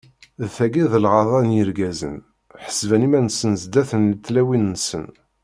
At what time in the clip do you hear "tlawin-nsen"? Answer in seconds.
4.25-5.05